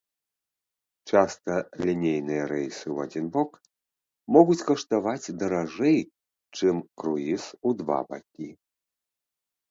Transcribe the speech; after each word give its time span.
Часта 1.09 1.53
лінейныя 1.87 2.43
рэйсы 2.53 2.85
ў 2.93 2.97
адзін 3.09 3.25
бок 3.35 3.51
могуць 4.37 4.57
каштаваць 4.69 5.33
даражэй, 5.43 5.99
чым 6.57 6.81
круіз 7.03 7.43
у 7.69 7.75
два 7.83 7.99
бакі. 8.15 8.49